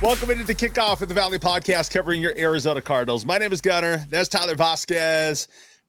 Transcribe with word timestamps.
Welcome 0.00 0.30
into 0.30 0.44
the 0.44 0.54
kickoff 0.54 1.02
of 1.02 1.08
the 1.08 1.14
Valley 1.14 1.40
Podcast 1.40 1.90
covering 1.90 2.22
your 2.22 2.32
Arizona 2.38 2.80
Cardinals. 2.80 3.26
My 3.26 3.36
name 3.36 3.52
is 3.52 3.60
Gunner. 3.60 4.06
That's 4.08 4.28
Tyler 4.28 4.54
Vasquez. 4.54 5.48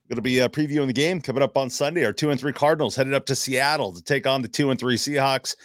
Going 0.09 0.15
to 0.15 0.21
be 0.23 0.41
uh, 0.41 0.47
previewing 0.47 0.87
the 0.87 0.93
game 0.93 1.21
coming 1.21 1.43
up 1.43 1.55
on 1.55 1.69
Sunday. 1.69 2.03
Our 2.03 2.11
two 2.11 2.31
and 2.31 2.39
three 2.39 2.51
Cardinals 2.51 2.95
headed 2.95 3.13
up 3.13 3.27
to 3.27 3.35
Seattle 3.35 3.93
to 3.93 4.01
take 4.01 4.25
on 4.25 4.41
the 4.41 4.47
two 4.47 4.71
and 4.71 4.79
three 4.79 4.95
Seahawks 4.95 5.55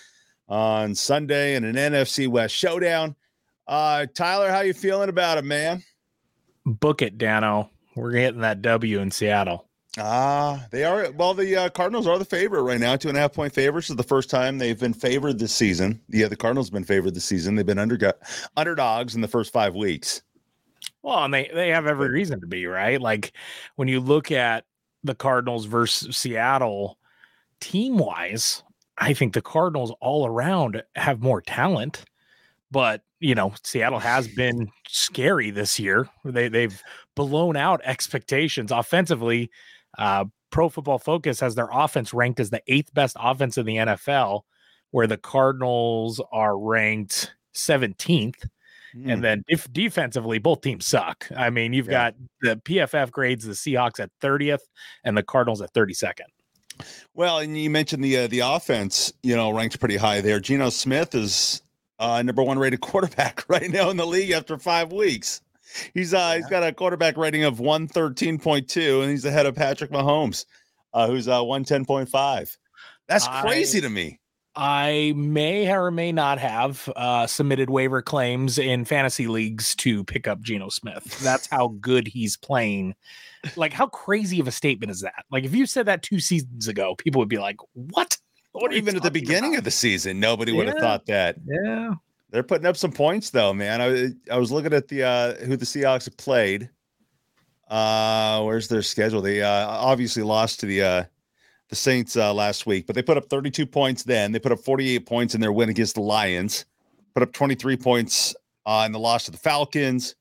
on 0.47 0.95
Sunday 0.95 1.55
in 1.57 1.65
an 1.65 1.75
NFC 1.75 2.29
West 2.29 2.55
showdown. 2.55 3.17
Uh, 3.67 4.05
Tyler, 4.13 4.51
how 4.51 4.61
you 4.61 4.75
feeling 4.75 5.09
about 5.09 5.39
it, 5.39 5.45
man? 5.47 5.83
Book 6.67 7.01
it, 7.01 7.17
Dano. 7.17 7.71
We're 7.97 8.13
getting 8.13 8.43
that 8.43 8.61
W 8.61 9.01
in 9.01 9.11
Seattle. 9.11 9.67
Ah, 9.99 10.67
they 10.73 10.85
are. 10.85 11.11
Well, 11.13 11.35
the 11.35 11.57
uh, 11.57 11.69
Cardinals 11.69 12.07
are 12.07 12.19
the 12.19 12.25
favorite 12.25 12.63
right 12.63 12.81
now, 12.81 12.97
two 12.97 13.09
and 13.09 13.17
a 13.17 13.21
half 13.21 13.33
point 13.33 13.53
favorites. 13.53 13.91
Is 13.91 13.97
the 13.97 14.03
first 14.03 14.29
time 14.29 14.59
they've 14.59 14.79
been 14.79 14.95
favored 14.95 15.39
this 15.39 15.55
season. 15.55 16.01
Yeah, 16.09 16.27
the 16.27 16.37
Cardinals 16.37 16.69
have 16.69 16.75
been 16.75 16.85
favored 16.85 17.15
this 17.15 17.25
season. 17.25 17.55
They've 17.55 17.65
been 17.65 17.79
under, 17.79 18.13
underdogs 18.57 19.15
in 19.15 19.21
the 19.21 19.29
first 19.29 19.53
five 19.53 19.75
weeks. 19.75 20.23
Well, 21.03 21.25
and 21.25 21.33
they, 21.33 21.51
they 21.55 21.69
have 21.69 21.87
every 21.87 22.09
reason 22.09 22.41
to 22.41 22.47
be, 22.47 22.67
right? 22.67 23.01
Like 23.01 23.33
when 23.77 23.89
you 23.89 24.01
look 24.01 24.33
at 24.33 24.65
the 25.05 25.15
Cardinals 25.15 25.67
versus 25.67 26.17
Seattle 26.17 26.99
team 27.61 27.97
wise, 27.97 28.63
I 28.99 29.13
think 29.13 29.35
the 29.35 29.43
Cardinals 29.43 29.93
all 30.01 30.27
around 30.27 30.83
have 30.97 31.23
more 31.23 31.41
talent. 31.41 32.05
But, 32.71 33.03
you 33.21 33.35
know, 33.35 33.55
Seattle 33.63 34.01
has 34.01 34.27
been 34.27 34.69
scary 34.89 35.51
this 35.51 35.79
year. 35.79 36.09
They, 36.25 36.49
they've 36.49 36.83
blown 37.15 37.57
out 37.57 37.81
expectations 37.85 38.73
offensively 38.73 39.51
uh, 39.99 40.25
Pro 40.51 40.69
Football 40.69 40.99
Focus 40.99 41.41
has 41.41 41.55
their 41.55 41.69
offense 41.71 42.15
ranked 42.15 42.41
as 42.41 42.51
the 42.51 42.63
eighth 42.69 42.95
best 42.95 43.17
offense 43.19 43.59
in 43.59 43.67
the 43.67 43.77
NFL, 43.77 44.43
where 44.91 45.07
the 45.07 45.17
Cardinals 45.17 46.21
are 46.33 46.59
ranked 46.59 47.35
17th. 47.55 48.47
Mm. 48.97 49.13
And 49.13 49.25
then 49.25 49.45
if 49.49 49.71
defensively, 49.73 50.39
both 50.39 50.61
teams 50.61 50.87
suck. 50.87 51.27
I 51.37 51.51
mean, 51.51 51.73
you've 51.73 51.87
yeah. 51.87 52.11
got 52.11 52.15
the 52.41 52.57
PFF 52.57 53.11
grades 53.11 53.45
the 53.45 53.55
Seahawks 53.55 53.99
at 53.99 54.11
30th 54.23 54.61
and 55.03 55.17
the 55.17 55.23
Cardinals 55.23 55.61
at 55.61 55.73
32nd. 55.73 56.21
Well, 57.15 57.39
and 57.39 57.59
you 57.59 57.71
mentioned 57.71 58.03
the 58.03 58.19
uh, 58.19 58.27
the 58.27 58.41
offense, 58.41 59.13
you 59.23 59.37
know, 59.37 59.51
ranked 59.51 59.79
pretty 59.79 59.97
high 59.97 60.21
there. 60.21 60.41
Geno 60.41 60.71
Smith 60.71 61.15
is 61.15 61.63
uh, 61.99 62.23
number 62.23 62.43
one 62.43 62.59
rated 62.59 62.81
quarterback 62.81 63.45
right 63.49 63.71
now 63.71 63.91
in 63.91 63.97
the 63.97 64.07
league 64.07 64.31
after 64.31 64.59
five 64.59 64.93
weeks. 64.93 65.41
He's 65.93 66.15
uh 66.15 66.17
yeah. 66.17 66.37
he's 66.37 66.47
got 66.47 66.63
a 66.63 66.73
quarterback 66.73 67.17
rating 67.17 67.45
of 67.45 67.59
113.2 67.59 69.03
and 69.03 69.11
he's 69.11 69.25
ahead 69.25 69.47
of 69.47 69.55
Patrick 69.55 69.91
Mahomes, 69.91 70.45
uh, 70.93 71.07
who's 71.07 71.29
uh 71.29 71.41
110.5. 71.41 72.57
That's 73.07 73.29
crazy 73.43 73.79
I, 73.79 73.81
to 73.83 73.91
me. 73.91 74.21
I 74.57 75.13
may 75.17 75.73
or 75.73 75.91
may 75.91 76.13
not 76.13 76.39
have 76.39 76.89
uh, 76.95 77.27
submitted 77.27 77.71
waiver 77.71 78.03
claims 78.03 78.57
in 78.57 78.85
fantasy 78.85 79.27
leagues 79.27 79.75
to 79.77 80.05
pick 80.05 80.29
up 80.29 80.41
Geno 80.43 80.69
Smith. 80.69 81.19
That's 81.21 81.49
how 81.49 81.75
good 81.81 82.07
he's 82.07 82.37
playing. 82.37 82.95
Like, 83.57 83.73
how 83.73 83.89
crazy 83.89 84.39
of 84.39 84.47
a 84.47 84.53
statement 84.53 84.93
is 84.93 85.01
that? 85.01 85.25
Like, 85.31 85.45
if 85.45 85.55
you 85.55 85.67
said 85.67 85.87
that 85.87 86.03
two 86.03 86.21
seasons 86.21 86.69
ago, 86.69 86.95
people 86.95 87.19
would 87.19 87.29
be 87.29 87.39
like, 87.39 87.57
"What?" 87.73 88.17
What 88.53 88.73
even 88.73 88.95
at 88.95 89.03
the 89.03 89.11
beginning 89.11 89.55
about? 89.55 89.59
of 89.59 89.65
the 89.65 89.71
season, 89.73 90.21
nobody 90.21 90.53
would 90.53 90.69
have 90.69 90.79
thought 90.79 91.07
that. 91.07 91.37
Yeah. 91.45 91.95
They're 92.35 92.43
putting 92.43 92.67
up 92.67 92.77
some 92.77 92.91
points 92.91 93.31
though, 93.31 93.55
man. 93.55 93.81
I 93.81 94.35
I 94.35 94.39
was 94.39 94.51
looking 94.51 94.73
at 94.73 94.89
the 94.89 95.05
uh 95.05 95.35
who 95.45 95.57
the 95.57 95.65
Seahawks 95.65 96.07
have 96.07 96.17
played. 96.17 96.69
Uh 97.69 98.43
where's 98.43 98.67
their 98.67 98.83
schedule? 98.83 99.23
They 99.23 99.41
uh 99.41 99.69
obviously 99.69 100.25
lost 100.25 100.59
to 100.59 100.67
the 100.67 100.83
uh 100.83 101.05
the 101.69 101.77
Saints 101.77 102.17
uh 102.17 102.35
last 102.35 102.67
week, 102.67 102.89
but 102.89 102.97
they 102.97 103.03
put 103.03 103.17
up 103.17 103.27
32 103.27 103.65
points 103.67 104.03
then. 104.03 104.33
They 104.33 104.41
put 104.41 104.51
up 104.51 104.59
48 104.59 105.07
points 105.07 105.37
in 105.37 105.41
their 105.41 105.53
win 105.53 105.69
against 105.69 105.95
the 105.95 106.01
Lions, 106.01 106.65
put 107.15 107.23
up 107.23 107.33
23 107.33 107.77
points 107.77 108.35
uh 108.67 108.83
in 108.85 108.91
the 108.91 108.99
loss 108.99 109.27
to 109.27 109.31
the 109.31 109.39
Falcons, 109.39 110.17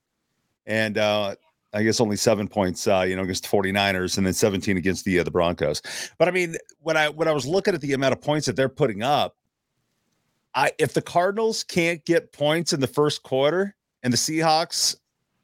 and 0.67 0.99
uh 0.99 1.33
I 1.73 1.81
guess 1.81 1.99
only 1.99 2.17
seven 2.17 2.47
points, 2.47 2.85
uh, 2.85 3.01
you 3.01 3.15
know, 3.15 3.23
against 3.23 3.49
the 3.49 3.57
49ers 3.57 4.19
and 4.19 4.27
then 4.27 4.33
17 4.35 4.77
against 4.77 5.05
the 5.05 5.17
uh, 5.17 5.23
the 5.23 5.31
Broncos. 5.31 5.81
But 6.19 6.27
I 6.27 6.31
mean, 6.31 6.57
when 6.77 6.95
I 6.95 7.09
when 7.09 7.27
I 7.27 7.31
was 7.31 7.47
looking 7.47 7.73
at 7.73 7.81
the 7.81 7.93
amount 7.93 8.13
of 8.13 8.21
points 8.21 8.45
that 8.45 8.55
they're 8.55 8.69
putting 8.69 9.01
up, 9.01 9.35
I 10.55 10.71
if 10.79 10.93
the 10.93 11.01
Cardinals 11.01 11.63
can't 11.63 12.03
get 12.05 12.31
points 12.31 12.73
in 12.73 12.79
the 12.79 12.87
first 12.87 13.23
quarter 13.23 13.75
and 14.03 14.11
the 14.13 14.17
Seahawks 14.17 14.95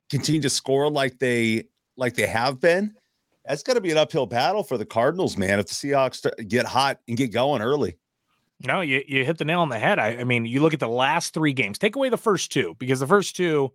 continue 0.09 0.41
to 0.41 0.49
score 0.49 0.89
like 0.89 1.19
they 1.19 1.65
like 1.97 2.15
they 2.15 2.27
have 2.27 2.59
been, 2.59 2.95
that's 3.45 3.63
going 3.63 3.75
to 3.75 3.81
be 3.81 3.91
an 3.91 3.97
uphill 3.97 4.25
battle 4.25 4.63
for 4.63 4.77
the 4.77 4.85
Cardinals, 4.85 5.37
man. 5.37 5.59
If 5.59 5.67
the 5.67 5.73
Seahawks 5.73 6.47
get 6.47 6.65
hot 6.65 6.99
and 7.07 7.17
get 7.17 7.31
going 7.31 7.61
early. 7.61 7.97
No, 8.61 8.81
you, 8.81 9.01
you 9.07 9.23
hit 9.23 9.37
the 9.37 9.45
nail 9.45 9.61
on 9.61 9.69
the 9.69 9.79
head. 9.79 9.99
I, 9.99 10.17
I 10.17 10.23
mean, 10.25 10.45
you 10.45 10.61
look 10.61 10.73
at 10.73 10.81
the 10.81 10.89
last 10.89 11.33
three 11.33 11.53
games, 11.53 11.77
take 11.77 11.95
away 11.95 12.09
the 12.09 12.17
first 12.17 12.51
two, 12.51 12.75
because 12.77 12.99
the 12.99 13.07
first 13.07 13.35
two, 13.35 13.71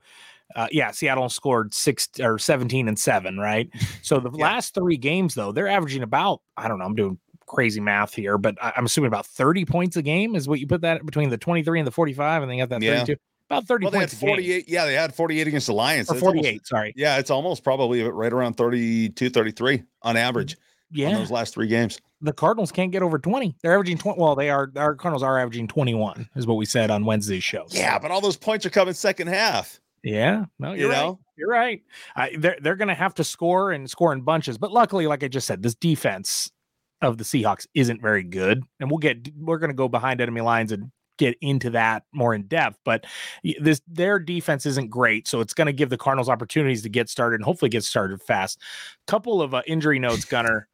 uh, 0.55 0.69
yeah, 0.71 0.91
Seattle 0.91 1.31
scored 1.31 1.73
six 1.73 2.09
or 2.21 2.39
17 2.39 2.87
and 2.87 2.99
seven, 2.99 3.39
right? 3.39 3.71
So 4.03 4.21
the 4.21 4.31
yeah. 4.35 4.45
last 4.45 4.75
three 4.75 4.99
games, 4.99 5.35
though, 5.35 5.51
they're 5.51 5.69
averaging 5.69 6.03
about, 6.03 6.43
I 6.59 6.69
don't 6.69 6.79
know, 6.79 6.85
I'm 6.85 6.95
doing 6.95 7.19
crazy 7.47 7.81
math 7.81 8.15
here, 8.15 8.39
but 8.39 8.57
I'm 8.61 8.87
assuming 8.87 9.09
about 9.09 9.27
30 9.27 9.65
points 9.65 9.97
a 9.97 10.03
game 10.03 10.35
is 10.35 10.49
what 10.49 10.61
you 10.61 10.67
put 10.67 10.83
that 10.83 11.05
between 11.05 11.31
the 11.31 11.39
23 11.39 11.81
and 11.81 11.87
the 11.87 11.93
45, 11.93 12.43
and 12.43 12.51
they 12.51 12.57
got 12.57 12.69
that 12.71 12.83
yeah. 12.83 13.01
32. 13.01 13.17
About 13.51 13.67
30 13.67 13.85
well, 13.85 13.91
they 13.91 13.99
had 13.99 14.11
48. 14.11 14.69
Yeah, 14.69 14.87
they 14.87 14.95
had 14.95 15.15
48 15.15 15.47
against 15.47 15.67
the 15.67 15.75
Lions. 15.75 16.11
Or 16.11 16.15
48, 16.15 16.47
almost, 16.47 16.67
sorry. 16.67 16.95
Yeah, 16.97 17.19
it's 17.19 17.31
almost 17.31 17.63
probably 17.63 18.03
right 18.03 18.33
around 18.33 18.55
32, 18.55 19.29
33 19.29 19.83
on 20.03 20.17
average. 20.17 20.57
Yeah. 20.91 21.19
those 21.19 21.31
last 21.31 21.55
three 21.55 21.67
games. 21.67 22.01
The 22.21 22.33
Cardinals 22.33 22.71
can't 22.71 22.93
get 22.93 23.03
over 23.03 23.19
20. 23.19 23.57
They're 23.63 23.73
averaging 23.75 23.99
20. 23.99 24.19
Well, 24.19 24.35
they 24.35 24.49
are, 24.49 24.71
our 24.77 24.95
Cardinals 24.95 25.23
are 25.23 25.39
averaging 25.39 25.67
21, 25.67 26.29
is 26.37 26.47
what 26.47 26.55
we 26.55 26.65
said 26.65 26.91
on 26.91 27.05
Wednesday's 27.05 27.45
show. 27.45 27.65
So. 27.67 27.79
Yeah, 27.79 27.99
but 27.99 28.11
all 28.11 28.21
those 28.21 28.37
points 28.37 28.65
are 28.65 28.71
coming 28.71 28.95
second 28.95 29.27
half. 29.27 29.81
Yeah, 30.05 30.45
no, 30.59 30.73
you're 30.75 30.89
you 30.89 30.93
right. 30.93 31.17
You're 31.37 31.49
right. 31.49 31.83
I, 32.15 32.37
they're 32.39 32.59
they're 32.61 32.77
going 32.77 32.89
to 32.89 32.95
have 32.95 33.15
to 33.15 33.25
score 33.25 33.73
and 33.73 33.89
score 33.89 34.13
in 34.13 34.21
bunches, 34.21 34.59
but 34.59 34.71
luckily, 34.71 35.07
like 35.07 35.25
I 35.25 35.29
just 35.29 35.47
said, 35.47 35.63
this 35.63 35.75
defense 35.75 36.53
of 37.05 37.19
the 37.19 37.25
Seahawks 37.25 37.67
isn't 37.75 38.01
very 38.01 38.23
good. 38.23 38.63
And 38.81 38.91
we'll 38.91 38.99
get 38.99 39.29
we're 39.37 39.59
going 39.59 39.71
to 39.71 39.75
go 39.75 39.89
behind 39.89 40.21
enemy 40.21 40.41
lines 40.41 40.73
and 40.73 40.91
get 41.19 41.37
into 41.41 41.71
that 41.71 42.05
more 42.13 42.35
in 42.35 42.43
depth, 42.45 42.79
but 42.85 43.05
this 43.61 43.81
their 43.87 44.19
defense 44.19 44.67
isn't 44.67 44.91
great, 44.91 45.29
so 45.29 45.41
it's 45.41 45.55
going 45.55 45.67
to 45.67 45.73
give 45.73 45.91
the 45.91 45.97
Cardinals 45.97 46.29
opportunities 46.29 46.83
to 46.83 46.89
get 46.89 47.09
started 47.09 47.37
and 47.37 47.45
hopefully 47.45 47.69
get 47.69 47.85
started 47.85 48.21
fast. 48.23 48.61
Couple 49.07 49.43
of 49.43 49.55
uh, 49.55 49.63
injury 49.67 49.99
notes, 49.99 50.25
Gunner. 50.25 50.69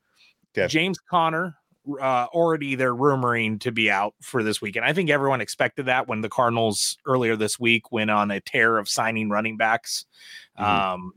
James 0.69 0.99
Conner 0.99 1.55
uh, 2.01 2.27
already 2.33 2.75
they're 2.75 2.95
rumoring 2.95 3.61
to 3.61 3.71
be 3.71 3.91
out 3.91 4.15
for 4.21 4.43
this 4.43 4.61
week, 4.61 4.77
and 4.77 4.85
I 4.85 4.93
think 4.93 5.11
everyone 5.11 5.41
expected 5.41 5.87
that 5.87 6.09
when 6.09 6.21
the 6.23 6.29
Cardinals 6.29 6.97
earlier 7.07 7.37
this 7.37 7.61
week 7.61 7.93
went 7.93 8.11
on 8.11 8.31
a 8.31 8.41
tear 8.41 8.79
of 8.79 8.89
signing 8.89 9.31
running 9.31 9.57
backs. 9.57 10.07
Mm-hmm. 10.59 10.95
Um, 10.95 11.13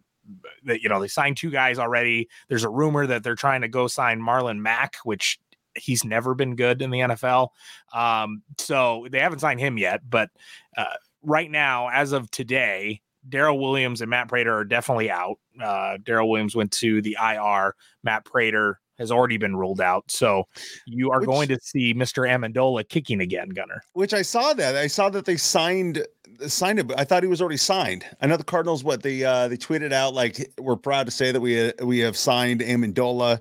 that 0.63 0.81
you 0.81 0.89
know 0.89 1.01
they 1.01 1.07
signed 1.07 1.37
two 1.37 1.49
guys 1.49 1.79
already. 1.79 2.29
There's 2.47 2.63
a 2.63 2.69
rumor 2.69 3.07
that 3.07 3.23
they're 3.23 3.35
trying 3.35 3.61
to 3.61 3.67
go 3.67 3.87
sign 3.87 4.19
Marlon 4.19 4.59
Mack, 4.59 4.97
which 5.03 5.39
he's 5.75 6.03
never 6.03 6.35
been 6.35 6.55
good 6.55 6.81
in 6.81 6.91
the 6.91 6.99
NFL. 6.99 7.49
Um, 7.93 8.43
so 8.57 9.07
they 9.11 9.19
haven't 9.19 9.39
signed 9.39 9.59
him 9.59 9.77
yet. 9.77 10.01
But 10.07 10.29
uh, 10.77 10.85
right 11.21 11.49
now, 11.49 11.89
as 11.89 12.11
of 12.11 12.29
today, 12.31 13.01
Darrel 13.27 13.59
Williams 13.59 14.01
and 14.01 14.09
Matt 14.09 14.27
Prater 14.27 14.53
are 14.55 14.65
definitely 14.65 15.09
out. 15.09 15.39
Uh, 15.61 15.97
Darrel 16.03 16.29
Williams 16.29 16.55
went 16.55 16.71
to 16.73 17.01
the 17.01 17.17
IR. 17.21 17.75
Matt 18.03 18.25
Prater 18.25 18.79
has 18.99 19.11
already 19.11 19.37
been 19.37 19.55
ruled 19.55 19.81
out. 19.81 20.03
So 20.07 20.43
you 20.85 21.11
are 21.11 21.19
which, 21.19 21.27
going 21.27 21.47
to 21.49 21.59
see 21.61 21.93
Mr. 21.93 22.27
Ammendola 22.27 22.87
kicking 22.87 23.21
again, 23.21 23.49
Gunner. 23.49 23.81
Which 23.93 24.13
I 24.13 24.21
saw 24.21 24.53
that. 24.53 24.75
I 24.75 24.87
saw 24.87 25.09
that 25.09 25.25
they 25.25 25.37
signed 25.37 26.05
signed 26.47 26.79
him. 26.79 26.87
But 26.87 26.99
I 26.99 27.03
thought 27.03 27.23
he 27.23 27.29
was 27.29 27.41
already 27.41 27.57
signed. 27.57 28.05
I 28.21 28.27
know 28.27 28.37
the 28.37 28.43
Cardinals. 28.43 28.83
What 28.83 29.03
they 29.03 29.23
uh, 29.23 29.47
they 29.47 29.57
tweeted 29.57 29.93
out 29.93 30.13
like 30.13 30.51
we're 30.57 30.75
proud 30.75 31.05
to 31.05 31.11
say 31.11 31.31
that 31.31 31.39
we 31.41 31.69
uh, 31.69 31.71
we 31.83 31.99
have 31.99 32.17
signed 32.17 32.61
Ammendola 32.61 33.39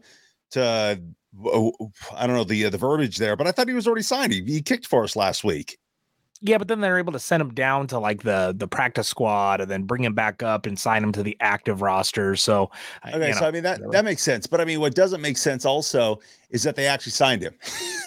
to. 0.52 0.62
Uh, 0.62 0.96
I 2.14 2.26
don't 2.26 2.36
know 2.36 2.44
the 2.44 2.66
uh, 2.66 2.70
the 2.70 2.78
verbiage 2.78 3.16
there, 3.16 3.36
but 3.36 3.46
I 3.46 3.52
thought 3.52 3.68
he 3.68 3.74
was 3.74 3.86
already 3.86 4.02
signed. 4.02 4.32
He, 4.32 4.42
he 4.42 4.60
kicked 4.60 4.86
for 4.86 5.02
us 5.02 5.16
last 5.16 5.44
week. 5.44 5.78
Yeah, 6.44 6.58
but 6.58 6.66
then 6.66 6.80
they're 6.80 6.98
able 6.98 7.12
to 7.12 7.20
send 7.20 7.40
him 7.40 7.54
down 7.54 7.86
to 7.88 8.00
like 8.00 8.22
the 8.22 8.52
the 8.56 8.66
practice 8.66 9.06
squad 9.06 9.60
and 9.60 9.70
then 9.70 9.84
bring 9.84 10.02
him 10.02 10.12
back 10.12 10.42
up 10.42 10.66
and 10.66 10.76
sign 10.76 11.04
him 11.04 11.12
to 11.12 11.22
the 11.22 11.36
active 11.40 11.82
roster. 11.82 12.34
So 12.34 12.70
okay, 13.06 13.12
you 13.12 13.32
know, 13.32 13.38
so 13.38 13.46
I 13.46 13.50
mean 13.52 13.62
that 13.62 13.80
that 13.92 14.04
makes 14.04 14.22
sense. 14.22 14.48
But 14.48 14.60
I 14.60 14.64
mean, 14.64 14.80
what 14.80 14.94
doesn't 14.94 15.20
make 15.20 15.38
sense 15.38 15.64
also 15.64 16.18
is 16.50 16.64
that 16.64 16.74
they 16.74 16.86
actually 16.86 17.12
signed 17.12 17.42
him 17.42 17.54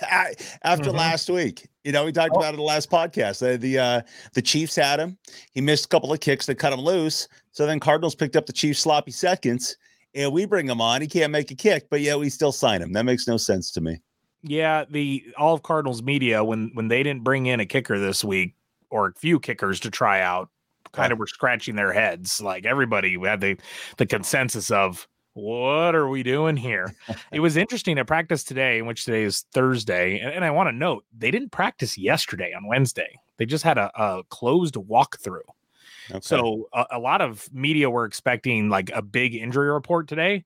after 0.12 0.84
mm-hmm. 0.84 0.98
last 0.98 1.30
week. 1.30 1.68
You 1.86 1.92
know, 1.92 2.04
we 2.04 2.12
talked 2.12 2.32
oh. 2.34 2.40
about 2.40 2.50
it 2.50 2.56
in 2.56 2.60
the 2.60 2.64
last 2.64 2.90
podcast. 2.90 3.40
The 3.40 3.58
the, 3.58 3.80
uh, 3.80 4.02
the 4.34 4.42
Chiefs 4.42 4.76
had 4.76 5.00
him. 5.00 5.18
He 5.54 5.62
missed 5.62 5.86
a 5.86 5.88
couple 5.88 6.12
of 6.12 6.20
kicks 6.20 6.48
that 6.48 6.56
cut 6.56 6.74
him 6.74 6.82
loose. 6.82 7.28
So 7.52 7.68
then 7.68 7.80
Cardinals 7.80 8.16
picked 8.16 8.36
up 8.36 8.48
the 8.48 8.54
Chiefs 8.54 8.80
sloppy 8.80 9.12
seconds, 9.12 9.78
and 10.16 10.34
we 10.34 10.46
bring 10.46 10.68
him 10.68 10.82
on. 10.82 11.02
He 11.02 11.08
can't 11.08 11.32
make 11.32 11.52
a 11.52 11.56
kick, 11.56 11.88
but 11.92 12.02
yeah, 12.02 12.16
we 12.16 12.32
still 12.32 12.52
sign 12.52 12.82
him. 12.82 12.92
That 12.94 13.06
makes 13.06 13.28
no 13.28 13.38
sense 13.38 13.72
to 13.74 13.82
me. 13.82 14.02
Yeah, 14.42 14.86
the 14.90 15.24
all 15.38 15.54
of 15.54 15.62
Cardinals 15.62 16.02
media 16.02 16.44
when 16.44 16.72
when 16.74 16.88
they 16.88 17.04
didn't 17.04 17.24
bring 17.24 17.46
in 17.46 17.60
a 17.60 17.66
kicker 17.68 18.00
this 18.00 18.24
week 18.24 18.56
or 18.90 19.08
a 19.08 19.14
few 19.14 19.40
kickers 19.40 19.80
to 19.82 19.92
try 19.92 20.22
out, 20.22 20.50
kind 20.92 21.14
of 21.14 21.20
were 21.20 21.28
scratching 21.28 21.76
their 21.76 21.94
heads. 21.94 22.42
Like 22.42 22.66
everybody 22.66 23.16
had 23.20 23.42
the 23.42 23.58
the 23.98 24.08
consensus 24.08 24.72
of 24.72 25.08
what 25.36 25.94
are 25.94 26.08
we 26.08 26.24
doing 26.24 26.58
here? 26.58 26.96
it 27.32 27.42
was 27.42 27.58
interesting 27.58 27.98
to 27.98 28.06
practice 28.06 28.44
today, 28.44 28.82
which 28.82 29.06
today 29.06 29.24
is 29.24 29.46
Thursday, 29.54 30.20
and, 30.20 30.34
and 30.34 30.46
I 30.46 30.52
want 30.52 30.68
to 30.68 30.72
note 30.72 31.06
they 31.16 31.30
didn't 31.30 31.52
practice 31.52 31.98
yesterday 31.98 32.54
on 32.56 32.66
Wednesday. 32.66 33.20
They 33.38 33.46
just 33.46 33.64
had 33.64 33.78
a, 33.78 33.92
a 34.02 34.24
closed 34.30 34.76
walkthrough. 34.76 35.42
Okay. 36.10 36.20
So 36.22 36.70
a, 36.74 36.86
a 36.92 37.00
lot 37.00 37.22
of 37.22 37.48
media 37.54 37.90
were 37.90 38.06
expecting 38.06 38.70
like 38.70 38.92
a 38.94 39.02
big 39.02 39.36
injury 39.36 39.70
report 39.70 40.08
today 40.08 40.46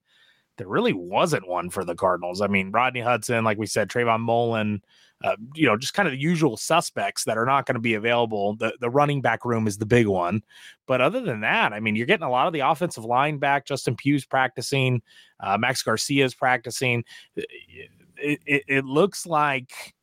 there 0.59 0.67
really 0.67 0.93
wasn't 0.93 1.47
one 1.47 1.71
for 1.71 1.83
the 1.83 1.95
Cardinals. 1.95 2.41
I 2.41 2.47
mean, 2.47 2.71
Rodney 2.71 2.99
Hudson, 2.99 3.43
like 3.43 3.57
we 3.57 3.65
said, 3.65 3.89
Trayvon 3.89 4.19
Mullen, 4.19 4.83
uh, 5.23 5.35
you 5.55 5.65
know, 5.65 5.75
just 5.75 5.93
kind 5.93 6.07
of 6.07 6.11
the 6.11 6.19
usual 6.19 6.57
suspects 6.57 7.23
that 7.23 7.37
are 7.37 7.45
not 7.45 7.65
going 7.65 7.75
to 7.75 7.81
be 7.81 7.95
available. 7.95 8.55
The 8.55 8.73
the 8.79 8.89
running 8.89 9.21
back 9.21 9.43
room 9.43 9.67
is 9.67 9.77
the 9.77 9.85
big 9.85 10.05
one, 10.05 10.43
but 10.85 11.01
other 11.01 11.21
than 11.21 11.41
that, 11.41 11.73
I 11.73 11.79
mean, 11.79 11.95
you're 11.95 12.05
getting 12.05 12.27
a 12.27 12.29
lot 12.29 12.47
of 12.47 12.53
the 12.53 12.59
offensive 12.59 13.05
line 13.05 13.37
back. 13.39 13.65
Justin 13.65 13.95
Pugh's 13.95 14.25
practicing, 14.25 15.01
uh, 15.39 15.57
Max 15.57 15.81
Garcia's 15.81 16.35
practicing. 16.35 17.03
It, 17.35 18.39
it, 18.45 18.63
it 18.67 18.85
looks 18.85 19.25
like 19.25 19.95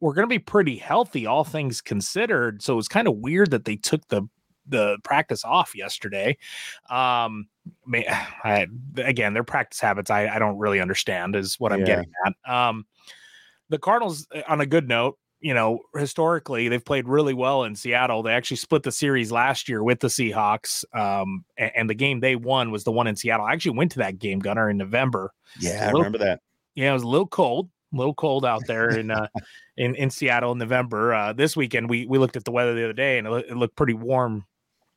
we're 0.00 0.14
going 0.14 0.28
to 0.28 0.32
be 0.32 0.38
pretty 0.38 0.76
healthy, 0.76 1.26
all 1.26 1.44
things 1.44 1.80
considered. 1.80 2.62
So 2.62 2.78
it's 2.78 2.88
kind 2.88 3.08
of 3.08 3.16
weird 3.16 3.50
that 3.50 3.64
they 3.64 3.76
took 3.76 4.06
the 4.08 4.22
the 4.68 4.98
practice 5.04 5.44
off 5.44 5.74
yesterday. 5.74 6.36
Um, 6.90 7.48
I, 7.94 8.66
again, 8.96 9.34
their 9.34 9.44
practice 9.44 9.80
habits 9.80 10.10
I, 10.10 10.28
I 10.28 10.38
don't 10.38 10.58
really 10.58 10.80
understand 10.80 11.36
is 11.36 11.58
what 11.58 11.72
I'm 11.72 11.80
yeah. 11.80 11.86
getting 11.86 12.12
at. 12.26 12.52
Um, 12.52 12.86
the 13.68 13.78
Cardinals, 13.78 14.26
uh, 14.34 14.42
on 14.48 14.60
a 14.60 14.66
good 14.66 14.88
note, 14.88 15.18
you 15.40 15.54
know, 15.54 15.80
historically 15.94 16.68
they've 16.68 16.84
played 16.84 17.08
really 17.08 17.34
well 17.34 17.64
in 17.64 17.76
Seattle. 17.76 18.22
They 18.22 18.32
actually 18.32 18.56
split 18.56 18.82
the 18.82 18.92
series 18.92 19.30
last 19.30 19.68
year 19.68 19.82
with 19.82 20.00
the 20.00 20.08
Seahawks, 20.08 20.84
um, 20.94 21.44
and, 21.56 21.72
and, 21.76 21.90
the 21.90 21.94
game 21.94 22.20
they 22.20 22.36
won 22.36 22.70
was 22.70 22.84
the 22.84 22.92
one 22.92 23.06
in 23.06 23.16
Seattle. 23.16 23.44
I 23.44 23.52
actually 23.52 23.76
went 23.76 23.92
to 23.92 23.98
that 23.98 24.18
game, 24.18 24.38
Gunner, 24.38 24.70
in 24.70 24.76
November. 24.78 25.32
Yeah, 25.60 25.86
little, 25.86 26.00
I 26.00 26.04
remember 26.04 26.18
that. 26.18 26.40
Yeah, 26.74 26.90
it 26.90 26.94
was 26.94 27.02
a 27.02 27.08
little 27.08 27.26
cold, 27.26 27.68
a 27.92 27.96
little 27.96 28.14
cold 28.14 28.44
out 28.44 28.62
there 28.66 28.88
in 28.88 29.10
uh, 29.10 29.28
in 29.76 29.94
in 29.94 30.10
Seattle 30.10 30.52
in 30.52 30.58
November. 30.58 31.14
Uh, 31.14 31.32
this 31.32 31.56
weekend 31.56 31.90
we 31.90 32.06
we 32.06 32.18
looked 32.18 32.36
at 32.36 32.44
the 32.44 32.52
weather 32.52 32.74
the 32.74 32.84
other 32.84 32.92
day, 32.92 33.18
and 33.18 33.28
it, 33.28 33.46
it 33.50 33.56
looked 33.56 33.76
pretty 33.76 33.94
warm 33.94 34.46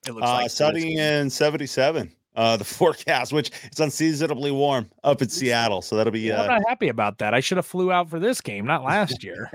it 0.07 0.11
looks 0.13 0.27
uh, 0.27 0.33
like 0.33 0.51
sunny 0.51 0.97
in 0.97 1.29
77. 1.29 2.11
Uh, 2.35 2.55
the 2.55 2.63
forecast, 2.63 3.33
which 3.33 3.51
it's 3.63 3.79
unseasonably 3.79 4.51
warm 4.51 4.89
up 5.03 5.21
in 5.21 5.29
Seattle, 5.29 5.81
so 5.81 5.95
that'll 5.95 6.11
be. 6.11 6.31
Uh, 6.31 6.41
I'm 6.41 6.47
not 6.47 6.69
happy 6.69 6.87
about 6.87 7.17
that. 7.17 7.33
I 7.33 7.39
should 7.39 7.57
have 7.57 7.65
flew 7.65 7.91
out 7.91 8.09
for 8.09 8.19
this 8.19 8.39
game, 8.39 8.65
not 8.65 8.83
last 8.83 9.23
year. 9.25 9.49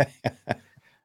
uh, 0.46 0.52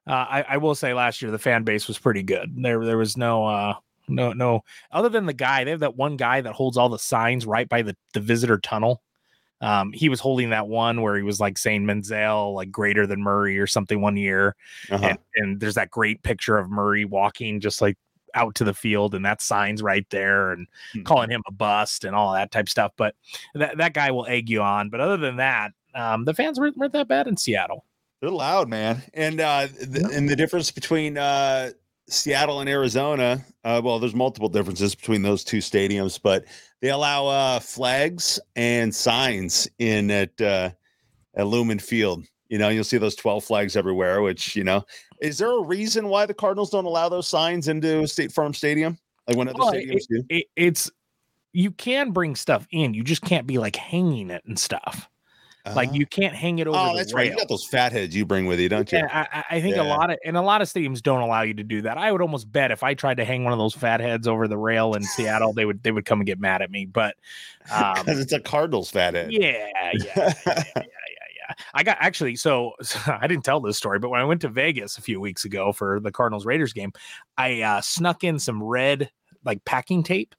I, 0.06 0.44
I 0.48 0.56
will 0.58 0.74
say, 0.74 0.92
last 0.92 1.22
year 1.22 1.30
the 1.30 1.38
fan 1.38 1.62
base 1.62 1.88
was 1.88 1.98
pretty 1.98 2.22
good. 2.22 2.52
There, 2.54 2.84
there 2.84 2.98
was 2.98 3.16
no, 3.16 3.46
uh, 3.46 3.74
no, 4.08 4.32
no, 4.32 4.62
other 4.90 5.08
than 5.08 5.26
the 5.26 5.32
guy. 5.32 5.64
They 5.64 5.70
have 5.70 5.80
that 5.80 5.96
one 5.96 6.16
guy 6.16 6.40
that 6.40 6.52
holds 6.52 6.76
all 6.76 6.88
the 6.88 6.98
signs 6.98 7.46
right 7.46 7.68
by 7.68 7.82
the 7.82 7.96
the 8.12 8.20
visitor 8.20 8.58
tunnel. 8.58 9.00
Um, 9.62 9.92
he 9.92 10.08
was 10.08 10.20
holding 10.20 10.50
that 10.50 10.68
one 10.68 11.02
where 11.02 11.16
he 11.16 11.22
was 11.22 11.38
like 11.38 11.58
saying 11.58 11.84
Manziel 11.84 12.54
like 12.54 12.70
greater 12.70 13.06
than 13.06 13.22
Murray 13.22 13.58
or 13.58 13.66
something 13.66 14.00
one 14.00 14.16
year, 14.16 14.56
uh-huh. 14.90 15.06
and, 15.06 15.18
and 15.36 15.60
there's 15.60 15.74
that 15.74 15.90
great 15.90 16.22
picture 16.22 16.58
of 16.58 16.70
Murray 16.70 17.04
walking 17.04 17.60
just 17.60 17.80
like 17.80 17.96
out 18.34 18.54
to 18.56 18.64
the 18.64 18.74
field 18.74 19.14
and 19.14 19.24
that 19.24 19.42
sign's 19.42 19.82
right 19.82 20.06
there 20.10 20.52
and 20.52 20.66
mm-hmm. 20.94 21.02
calling 21.02 21.30
him 21.30 21.42
a 21.46 21.52
bust 21.52 22.04
and 22.04 22.14
all 22.14 22.32
that 22.32 22.50
type 22.50 22.68
stuff. 22.68 22.92
But 22.96 23.14
that, 23.54 23.78
that 23.78 23.94
guy 23.94 24.10
will 24.10 24.26
egg 24.26 24.48
you 24.48 24.62
on. 24.62 24.90
But 24.90 25.00
other 25.00 25.16
than 25.16 25.36
that, 25.36 25.72
um, 25.94 26.24
the 26.24 26.34
fans 26.34 26.58
weren't, 26.58 26.76
weren't 26.76 26.92
that 26.92 27.08
bad 27.08 27.26
in 27.26 27.36
Seattle. 27.36 27.84
They're 28.20 28.30
loud, 28.30 28.68
man. 28.68 29.02
And 29.14 29.40
uh, 29.40 29.68
the, 29.80 30.10
and 30.14 30.28
the 30.28 30.36
difference 30.36 30.70
between 30.70 31.16
uh, 31.16 31.70
Seattle 32.08 32.60
and 32.60 32.68
Arizona, 32.68 33.44
uh, 33.64 33.80
well, 33.82 33.98
there's 33.98 34.14
multiple 34.14 34.48
differences 34.48 34.94
between 34.94 35.22
those 35.22 35.42
two 35.42 35.58
stadiums, 35.58 36.20
but 36.22 36.44
they 36.80 36.90
allow 36.90 37.26
uh, 37.26 37.60
flags 37.60 38.38
and 38.56 38.94
signs 38.94 39.68
in 39.78 40.10
at 40.10 40.38
uh, 40.40 40.70
at 41.34 41.46
Lumen 41.46 41.78
Field. 41.78 42.24
You 42.50 42.58
know, 42.58 42.68
you'll 42.68 42.84
see 42.84 42.98
those 42.98 43.14
12 43.14 43.44
flags 43.44 43.76
everywhere, 43.76 44.20
which, 44.20 44.54
you 44.54 44.64
know, 44.64 44.84
is 45.22 45.38
there 45.38 45.50
a 45.50 45.62
reason 45.62 46.08
why 46.08 46.26
the 46.26 46.34
Cardinals 46.34 46.70
don't 46.70 46.84
allow 46.84 47.08
those 47.08 47.26
signs 47.26 47.68
into 47.68 48.06
State 48.06 48.32
Farm 48.32 48.52
Stadium? 48.52 48.98
Like 49.26 49.36
when 49.36 49.48
other 49.48 49.58
well, 49.58 49.72
stadiums 49.72 49.94
it, 49.94 50.06
do? 50.10 50.24
It, 50.28 50.46
it's 50.56 50.90
you 51.52 51.70
can 51.70 52.10
bring 52.10 52.36
stuff 52.36 52.66
in, 52.70 52.92
you 52.92 53.02
just 53.02 53.22
can't 53.22 53.46
be 53.46 53.58
like 53.58 53.76
hanging 53.76 54.30
it 54.30 54.42
and 54.44 54.58
stuff. 54.58 55.08
Uh-huh. 55.66 55.76
Like 55.76 55.92
you 55.92 56.06
can't 56.06 56.34
hang 56.34 56.58
it 56.58 56.66
over. 56.66 56.78
Oh, 56.78 56.96
that's 56.96 57.12
rail. 57.12 57.24
right. 57.24 57.32
You 57.32 57.36
got 57.36 57.48
those 57.48 57.66
fat 57.66 57.92
heads 57.92 58.16
you 58.16 58.24
bring 58.24 58.46
with 58.46 58.58
you, 58.58 58.70
don't 58.70 58.90
you? 58.90 58.98
Yeah, 58.98 59.26
I, 59.30 59.44
I 59.56 59.60
think 59.60 59.76
yeah. 59.76 59.82
a 59.82 59.84
lot 59.84 60.10
of 60.10 60.18
and 60.24 60.36
a 60.38 60.40
lot 60.40 60.62
of 60.62 60.68
stadiums 60.68 61.02
don't 61.02 61.20
allow 61.20 61.42
you 61.42 61.52
to 61.54 61.62
do 61.62 61.82
that. 61.82 61.98
I 61.98 62.10
would 62.10 62.22
almost 62.22 62.50
bet 62.50 62.70
if 62.70 62.82
I 62.82 62.94
tried 62.94 63.18
to 63.18 63.26
hang 63.26 63.44
one 63.44 63.52
of 63.52 63.58
those 63.58 63.74
fat 63.74 64.00
heads 64.00 64.26
over 64.26 64.48
the 64.48 64.56
rail 64.56 64.94
in 64.94 65.02
Seattle, 65.02 65.52
they 65.52 65.66
would 65.66 65.82
they 65.82 65.90
would 65.90 66.06
come 66.06 66.20
and 66.20 66.26
get 66.26 66.40
mad 66.40 66.62
at 66.62 66.70
me. 66.70 66.86
But 66.86 67.16
because 67.62 68.08
um, 68.08 68.18
it's 68.18 68.32
a 68.32 68.40
Cardinals 68.40 68.90
fat 68.90 69.12
head. 69.12 69.32
Yeah, 69.32 69.68
yeah, 69.92 70.32
yeah, 70.46 70.62
yeah, 70.76 70.82
I 71.74 71.82
got 71.82 71.96
actually 72.00 72.36
so, 72.36 72.72
so, 72.82 72.98
I 73.20 73.26
didn't 73.26 73.44
tell 73.44 73.60
this 73.60 73.76
story, 73.76 73.98
but 73.98 74.10
when 74.10 74.20
I 74.20 74.24
went 74.24 74.40
to 74.42 74.48
Vegas 74.48 74.98
a 74.98 75.02
few 75.02 75.20
weeks 75.20 75.44
ago 75.44 75.72
for 75.72 76.00
the 76.00 76.12
Cardinals 76.12 76.46
Raiders 76.46 76.72
game, 76.72 76.92
I 77.38 77.62
uh, 77.62 77.80
snuck 77.80 78.24
in 78.24 78.38
some 78.38 78.62
red 78.62 79.10
like 79.44 79.64
packing 79.64 80.02
tape 80.02 80.34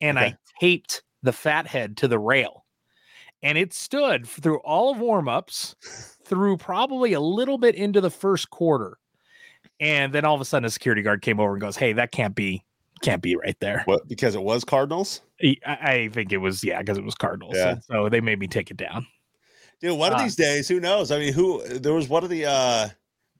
and 0.00 0.18
okay. 0.18 0.26
I 0.26 0.36
taped 0.60 1.02
the 1.22 1.32
fat 1.32 1.66
head 1.66 1.96
to 1.98 2.08
the 2.08 2.18
rail. 2.18 2.64
And 3.42 3.58
it 3.58 3.72
stood 3.72 4.26
through 4.26 4.58
all 4.58 4.90
of 4.90 4.98
warmups, 4.98 5.74
through 6.24 6.56
probably 6.56 7.12
a 7.12 7.20
little 7.20 7.58
bit 7.58 7.74
into 7.74 8.00
the 8.00 8.10
first 8.10 8.50
quarter. 8.50 8.98
And 9.78 10.12
then 10.12 10.24
all 10.24 10.34
of 10.34 10.40
a 10.40 10.44
sudden 10.44 10.64
a 10.64 10.70
security 10.70 11.02
guard 11.02 11.22
came 11.22 11.38
over 11.38 11.52
and 11.52 11.60
goes, 11.60 11.76
Hey, 11.76 11.92
that 11.92 12.12
can't 12.12 12.34
be 12.34 12.64
can't 13.02 13.22
be 13.22 13.36
right 13.36 13.56
there. 13.60 13.82
What 13.84 14.08
because 14.08 14.34
it 14.34 14.42
was 14.42 14.64
Cardinals? 14.64 15.20
I, 15.42 15.56
I 15.66 16.10
think 16.12 16.32
it 16.32 16.38
was 16.38 16.64
yeah, 16.64 16.80
because 16.80 16.96
it 16.96 17.04
was 17.04 17.14
Cardinals. 17.14 17.54
Yeah. 17.54 17.76
So 17.86 18.08
they 18.08 18.20
made 18.20 18.38
me 18.38 18.46
take 18.46 18.70
it 18.70 18.78
down. 18.78 19.06
Dude, 19.80 19.98
one 19.98 20.12
of 20.12 20.18
uh, 20.18 20.22
these 20.22 20.36
days, 20.36 20.68
who 20.68 20.80
knows? 20.80 21.10
I 21.10 21.18
mean, 21.18 21.32
who 21.32 21.62
there 21.64 21.92
was 21.92 22.08
one 22.08 22.24
of 22.24 22.30
the 22.30 22.46
uh 22.46 22.88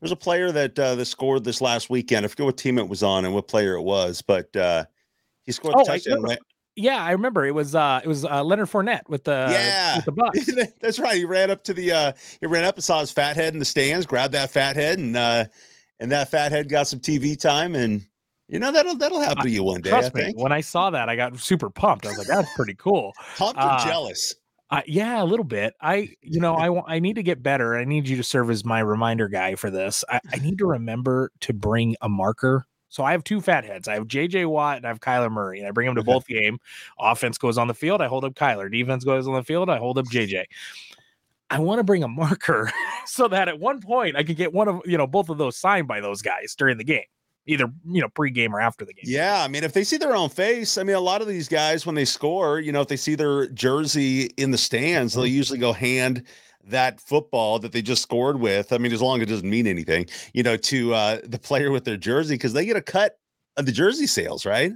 there's 0.00 0.12
a 0.12 0.16
player 0.16 0.52
that 0.52 0.78
uh 0.78 0.94
that 0.94 1.04
scored 1.06 1.44
this 1.44 1.60
last 1.60 1.88
weekend. 1.88 2.24
I 2.24 2.28
forget 2.28 2.46
what 2.46 2.56
team 2.56 2.78
it 2.78 2.88
was 2.88 3.02
on 3.02 3.24
and 3.24 3.34
what 3.34 3.48
player 3.48 3.74
it 3.74 3.82
was, 3.82 4.22
but 4.22 4.54
uh 4.56 4.84
he 5.44 5.52
scored 5.52 5.74
oh, 5.76 5.84
the 5.84 5.92
touchdown. 5.92 6.22
Right? 6.22 6.38
Yeah, 6.74 7.02
I 7.02 7.12
remember 7.12 7.46
it 7.46 7.54
was 7.54 7.74
uh 7.74 8.00
it 8.04 8.08
was 8.08 8.24
uh 8.24 8.44
Leonard 8.44 8.68
Fournette 8.68 9.08
with 9.08 9.24
the 9.24 9.48
yeah 9.50 9.96
with 9.96 10.04
the 10.04 10.12
Bucks. 10.12 10.50
That's 10.80 10.98
right. 10.98 11.16
He 11.16 11.24
ran 11.24 11.50
up 11.50 11.64
to 11.64 11.74
the 11.74 11.92
uh 11.92 12.12
he 12.40 12.46
ran 12.46 12.64
up 12.64 12.74
and 12.74 12.84
saw 12.84 13.00
his 13.00 13.10
fat 13.10 13.36
head 13.36 13.54
in 13.54 13.58
the 13.58 13.64
stands, 13.64 14.04
grabbed 14.04 14.34
that 14.34 14.50
fat 14.50 14.76
head, 14.76 14.98
and 14.98 15.16
uh 15.16 15.46
and 16.00 16.12
that 16.12 16.30
fat 16.30 16.52
head 16.52 16.68
got 16.68 16.86
some 16.86 17.00
TV 17.00 17.38
time 17.38 17.74
and 17.74 18.04
you 18.48 18.58
know 18.58 18.70
that'll 18.70 18.96
that'll 18.96 19.20
happen 19.20 19.42
to 19.42 19.50
you 19.50 19.64
one 19.64 19.80
day. 19.80 19.90
Trust 19.90 20.14
me, 20.14 20.32
when 20.36 20.52
I 20.52 20.60
saw 20.60 20.90
that, 20.90 21.08
I 21.08 21.16
got 21.16 21.36
super 21.40 21.70
pumped. 21.70 22.06
I 22.06 22.10
was 22.10 22.18
like, 22.18 22.28
"That's 22.28 22.52
pretty 22.54 22.74
cool." 22.74 23.12
Pumped 23.36 23.58
uh, 23.60 23.84
jealous. 23.84 24.36
Uh, 24.68 24.82
yeah, 24.86 25.22
a 25.22 25.24
little 25.24 25.44
bit. 25.44 25.74
I, 25.80 26.10
you 26.22 26.40
know, 26.40 26.54
I 26.54 26.70
want. 26.70 26.86
I 26.88 26.98
need 26.98 27.14
to 27.14 27.22
get 27.22 27.42
better. 27.42 27.76
I 27.76 27.84
need 27.84 28.08
you 28.08 28.16
to 28.16 28.24
serve 28.24 28.50
as 28.50 28.64
my 28.64 28.80
reminder 28.80 29.28
guy 29.28 29.54
for 29.54 29.70
this. 29.70 30.04
I, 30.08 30.20
I 30.32 30.36
need 30.38 30.58
to 30.58 30.66
remember 30.66 31.30
to 31.40 31.52
bring 31.52 31.94
a 32.00 32.08
marker. 32.08 32.66
So 32.88 33.04
I 33.04 33.12
have 33.12 33.24
two 33.24 33.40
fat 33.40 33.64
heads. 33.64 33.88
I 33.88 33.94
have 33.94 34.08
JJ 34.08 34.46
Watt 34.46 34.78
and 34.78 34.86
I 34.86 34.88
have 34.88 35.00
Kyler 35.00 35.30
Murray, 35.30 35.58
and 35.58 35.68
I 35.68 35.70
bring 35.70 35.86
them 35.86 35.96
to 35.96 36.02
both 36.02 36.26
game. 36.26 36.58
Offense 36.98 37.38
goes 37.38 37.58
on 37.58 37.68
the 37.68 37.74
field, 37.74 38.00
I 38.00 38.06
hold 38.06 38.24
up 38.24 38.34
Kyler. 38.34 38.70
Defense 38.70 39.04
goes 39.04 39.28
on 39.28 39.34
the 39.34 39.42
field, 39.42 39.68
I 39.68 39.78
hold 39.78 39.98
up 39.98 40.06
JJ. 40.06 40.44
I 41.50 41.58
want 41.60 41.78
to 41.78 41.84
bring 41.84 42.02
a 42.02 42.08
marker 42.08 42.72
so 43.06 43.28
that 43.28 43.48
at 43.48 43.60
one 43.60 43.80
point 43.80 44.16
I 44.16 44.24
could 44.24 44.36
get 44.36 44.52
one 44.52 44.66
of 44.68 44.80
you 44.84 44.98
know 44.98 45.06
both 45.06 45.28
of 45.28 45.38
those 45.38 45.56
signed 45.56 45.86
by 45.86 46.00
those 46.00 46.22
guys 46.22 46.54
during 46.56 46.78
the 46.78 46.84
game 46.84 47.04
either 47.46 47.66
you 47.86 48.00
know 48.00 48.08
pre-game 48.08 48.54
or 48.54 48.60
after 48.60 48.84
the 48.84 48.92
game. 48.92 49.04
Yeah, 49.06 49.42
I 49.42 49.48
mean, 49.48 49.64
if 49.64 49.72
they 49.72 49.84
see 49.84 49.96
their 49.96 50.14
own 50.14 50.28
face, 50.28 50.78
I 50.78 50.82
mean, 50.82 50.96
a 50.96 51.00
lot 51.00 51.22
of 51.22 51.28
these 51.28 51.48
guys 51.48 51.86
when 51.86 51.94
they 51.94 52.04
score, 52.04 52.60
you 52.60 52.72
know, 52.72 52.80
if 52.80 52.88
they 52.88 52.96
see 52.96 53.14
their 53.14 53.48
jersey 53.48 54.24
in 54.36 54.50
the 54.50 54.58
stands, 54.58 55.14
they'll 55.14 55.24
mm-hmm. 55.24 55.34
usually 55.34 55.58
go 55.58 55.72
hand 55.72 56.24
that 56.64 57.00
football 57.00 57.58
that 57.60 57.72
they 57.72 57.82
just 57.82 58.02
scored 58.02 58.40
with. 58.40 58.72
I 58.72 58.78
mean, 58.78 58.92
as 58.92 59.00
long 59.00 59.18
as 59.18 59.22
it 59.22 59.30
doesn't 59.30 59.48
mean 59.48 59.66
anything, 59.66 60.06
you 60.34 60.42
know, 60.42 60.56
to 60.56 60.94
uh, 60.94 61.20
the 61.24 61.38
player 61.38 61.70
with 61.70 61.84
their 61.84 61.96
jersey 61.96 62.34
because 62.34 62.52
they 62.52 62.66
get 62.66 62.76
a 62.76 62.82
cut 62.82 63.18
of 63.56 63.66
the 63.66 63.72
jersey 63.72 64.06
sales, 64.06 64.44
right? 64.44 64.72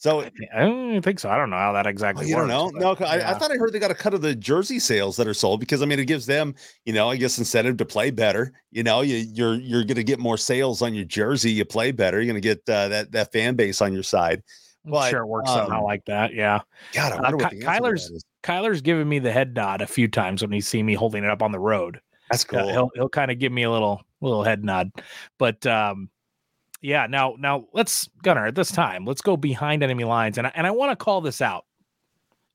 So 0.00 0.24
I 0.54 0.60
don't 0.60 1.02
think 1.02 1.20
so. 1.20 1.28
I 1.28 1.36
don't 1.36 1.50
know 1.50 1.58
how 1.58 1.74
that 1.74 1.86
exactly. 1.86 2.24
Oh, 2.24 2.28
you 2.28 2.36
works, 2.36 2.48
don't 2.48 2.74
know? 2.74 2.94
No, 2.94 3.06
I, 3.06 3.16
yeah. 3.18 3.30
I, 3.30 3.34
thought 3.34 3.52
I 3.52 3.56
heard 3.56 3.74
they 3.74 3.78
got 3.78 3.90
a 3.90 3.94
cut 3.94 4.14
of 4.14 4.22
the 4.22 4.34
jersey 4.34 4.78
sales 4.78 5.14
that 5.18 5.28
are 5.28 5.34
sold 5.34 5.60
because 5.60 5.82
I 5.82 5.84
mean 5.84 5.98
it 5.98 6.06
gives 6.06 6.24
them, 6.24 6.54
you 6.86 6.94
know, 6.94 7.10
I 7.10 7.16
guess 7.16 7.36
incentive 7.36 7.76
to 7.76 7.84
play 7.84 8.10
better. 8.10 8.50
You 8.70 8.82
know, 8.82 9.02
you, 9.02 9.16
you're 9.16 9.56
you're 9.56 9.84
going 9.84 9.96
to 9.96 10.02
get 10.02 10.18
more 10.18 10.38
sales 10.38 10.80
on 10.80 10.94
your 10.94 11.04
jersey. 11.04 11.52
You 11.52 11.66
play 11.66 11.92
better. 11.92 12.16
You're 12.16 12.32
going 12.32 12.40
to 12.40 12.48
get 12.48 12.66
uh, 12.66 12.88
that 12.88 13.12
that 13.12 13.30
fan 13.30 13.56
base 13.56 13.82
on 13.82 13.92
your 13.92 14.02
side. 14.02 14.42
But, 14.86 15.10
sure, 15.10 15.20
it 15.20 15.26
works 15.26 15.50
um, 15.50 15.66
somehow 15.66 15.84
like 15.84 16.06
that. 16.06 16.32
Yeah. 16.32 16.60
God, 16.94 17.12
I 17.12 17.16
uh, 17.16 17.22
wonder 17.22 17.44
uh, 17.44 17.50
the 17.50 17.60
Kyler's 17.60 18.24
Kyler's 18.42 18.80
given 18.80 19.06
me 19.06 19.18
the 19.18 19.32
head 19.32 19.54
nod 19.54 19.82
a 19.82 19.86
few 19.86 20.08
times 20.08 20.40
when 20.40 20.50
he 20.50 20.62
see 20.62 20.82
me 20.82 20.94
holding 20.94 21.24
it 21.24 21.30
up 21.30 21.42
on 21.42 21.52
the 21.52 21.60
road. 21.60 22.00
That's 22.30 22.44
cool. 22.44 22.60
Uh, 22.60 22.72
he'll 22.72 22.90
he'll 22.94 23.10
kind 23.10 23.30
of 23.30 23.38
give 23.38 23.52
me 23.52 23.64
a 23.64 23.70
little 23.70 24.00
little 24.22 24.44
head 24.44 24.64
nod, 24.64 24.92
but 25.36 25.66
um, 25.66 26.08
yeah. 26.80 27.06
Now 27.06 27.36
now 27.38 27.66
let's 27.72 28.08
Gunner 28.22 28.46
at 28.46 28.54
this 28.54 28.70
time. 28.70 29.04
Let's 29.04 29.22
go 29.22 29.36
behind 29.36 29.82
enemy 29.82 30.04
lines, 30.04 30.38
and 30.38 30.46
I, 30.46 30.52
and 30.54 30.66
I 30.66 30.70
want 30.70 30.90
to 30.92 31.02
call 31.02 31.20
this 31.20 31.40
out 31.40 31.64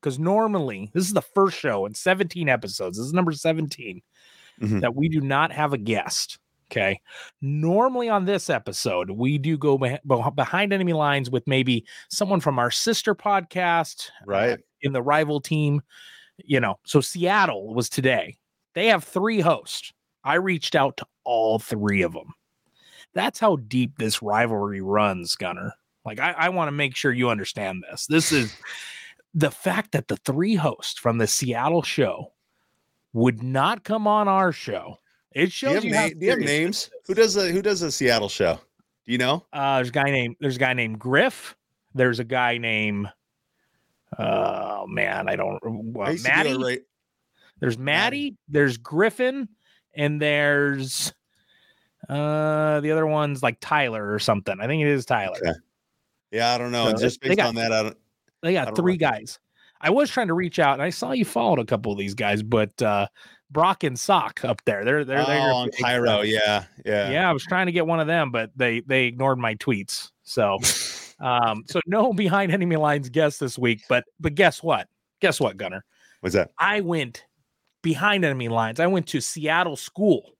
because 0.00 0.18
normally 0.18 0.90
this 0.94 1.06
is 1.06 1.12
the 1.12 1.22
first 1.22 1.58
show 1.58 1.86
in 1.86 1.94
17 1.94 2.48
episodes. 2.48 2.98
This 2.98 3.06
is 3.06 3.12
number 3.12 3.32
17 3.32 4.00
mm-hmm. 4.60 4.80
that 4.80 4.94
we 4.94 5.08
do 5.08 5.20
not 5.20 5.52
have 5.52 5.72
a 5.72 5.78
guest. 5.78 6.38
Okay. 6.70 7.00
Normally 7.40 8.08
on 8.08 8.24
this 8.24 8.50
episode, 8.50 9.10
we 9.10 9.38
do 9.38 9.56
go 9.56 9.78
behind 9.78 10.72
enemy 10.72 10.92
lines 10.92 11.30
with 11.30 11.46
maybe 11.46 11.86
someone 12.08 12.40
from 12.40 12.58
our 12.58 12.70
sister 12.70 13.14
podcast, 13.14 14.08
uh, 14.22 14.24
right? 14.26 14.52
Uh, 14.52 14.56
in 14.82 14.92
the 14.92 15.02
rival 15.02 15.40
team, 15.40 15.80
you 16.44 16.60
know. 16.60 16.78
So 16.84 17.00
Seattle 17.00 17.72
was 17.74 17.88
today. 17.88 18.36
They 18.74 18.86
have 18.88 19.04
three 19.04 19.40
hosts. 19.40 19.92
I 20.24 20.34
reached 20.34 20.74
out 20.74 20.96
to 20.98 21.06
all 21.24 21.58
three 21.58 22.02
of 22.02 22.12
them. 22.12 22.34
That's 23.16 23.40
how 23.40 23.56
deep 23.56 23.96
this 23.96 24.20
rivalry 24.20 24.82
runs, 24.82 25.36
Gunner. 25.36 25.72
Like, 26.04 26.20
I, 26.20 26.32
I 26.32 26.48
want 26.50 26.68
to 26.68 26.72
make 26.72 26.94
sure 26.94 27.10
you 27.10 27.30
understand 27.30 27.82
this. 27.90 28.06
This 28.06 28.30
is 28.30 28.54
the 29.34 29.50
fact 29.50 29.92
that 29.92 30.08
the 30.08 30.18
three 30.18 30.54
hosts 30.54 31.00
from 31.00 31.16
the 31.16 31.26
Seattle 31.26 31.82
show 31.82 32.32
would 33.14 33.42
not 33.42 33.84
come 33.84 34.06
on 34.06 34.28
our 34.28 34.52
show. 34.52 34.98
It 35.32 35.50
shows 35.50 35.80
do 35.80 35.88
you, 35.88 35.94
have, 35.94 36.08
you 36.10 36.14
na- 36.14 36.20
do 36.20 36.26
you 36.26 36.30
have 36.32 36.40
names. 36.40 36.90
Who 37.06 37.14
does 37.14 37.36
a 37.36 37.48
who 37.50 37.62
does 37.62 37.80
a 37.80 37.90
Seattle 37.90 38.28
show? 38.28 38.60
Do 39.06 39.12
you 39.12 39.18
know? 39.18 39.46
Uh, 39.50 39.76
there's 39.76 39.88
a 39.88 39.92
guy 39.92 40.10
named 40.10 40.36
there's 40.38 40.56
a 40.56 40.60
guy 40.60 40.74
named 40.74 40.98
Griff. 40.98 41.56
There's 41.94 42.20
a 42.20 42.24
guy 42.24 42.58
named 42.58 43.08
oh 44.18 44.86
man, 44.86 45.28
I 45.28 45.36
don't 45.36 45.58
uh, 45.64 46.14
Maddie. 46.22 46.54
Right. 46.54 46.82
There's 47.60 47.78
Maddie, 47.78 48.36
there's 48.48 48.76
Griffin, 48.76 49.48
and 49.94 50.20
there's 50.20 51.14
uh 52.08 52.80
the 52.80 52.90
other 52.90 53.06
one's 53.06 53.42
like 53.42 53.58
Tyler 53.60 54.12
or 54.12 54.18
something. 54.18 54.56
I 54.60 54.66
think 54.66 54.82
it 54.82 54.88
is 54.88 55.04
Tyler. 55.06 55.36
Okay. 55.36 55.58
Yeah, 56.30 56.54
I 56.54 56.58
don't 56.58 56.72
know. 56.72 56.90
So 56.90 56.96
Just 56.98 57.20
based 57.20 57.36
got, 57.36 57.48
on 57.48 57.54
that, 57.56 57.72
I 57.72 57.82
don't. 57.84 57.96
They 58.42 58.52
got 58.52 58.76
three 58.76 58.94
know. 58.94 59.10
guys. 59.10 59.38
I 59.80 59.90
was 59.90 60.10
trying 60.10 60.28
to 60.28 60.34
reach 60.34 60.58
out, 60.58 60.74
and 60.74 60.82
I 60.82 60.90
saw 60.90 61.12
you 61.12 61.24
followed 61.24 61.58
a 61.58 61.64
couple 61.64 61.92
of 61.92 61.98
these 61.98 62.14
guys, 62.14 62.42
but 62.42 62.80
uh 62.82 63.06
Brock 63.50 63.84
and 63.84 63.96
Salk 63.96 64.44
up 64.44 64.62
there. 64.64 64.84
They're 64.84 65.04
they're 65.04 65.20
oh, 65.20 65.26
they're 65.26 65.52
on 65.52 65.70
KIRO. 65.70 66.28
Yeah, 66.28 66.64
yeah, 66.84 67.10
yeah. 67.10 67.30
I 67.30 67.32
was 67.32 67.44
trying 67.44 67.66
to 67.66 67.72
get 67.72 67.86
one 67.86 68.00
of 68.00 68.06
them, 68.06 68.30
but 68.30 68.50
they 68.56 68.80
they 68.80 69.04
ignored 69.04 69.38
my 69.38 69.54
tweets. 69.56 70.10
So, 70.24 70.58
um, 71.20 71.64
so 71.66 71.80
no 71.86 72.12
behind 72.14 72.52
enemy 72.52 72.76
lines 72.76 73.08
guess 73.08 73.38
this 73.38 73.58
week. 73.58 73.82
But 73.88 74.04
but 74.18 74.34
guess 74.34 74.62
what? 74.62 74.88
Guess 75.20 75.40
what, 75.40 75.56
Gunner? 75.56 75.84
What's 76.20 76.34
that? 76.34 76.50
I 76.58 76.80
went 76.80 77.24
behind 77.82 78.24
enemy 78.24 78.48
lines. 78.48 78.80
I 78.80 78.86
went 78.86 79.06
to 79.08 79.20
Seattle 79.20 79.76
School 79.76 80.35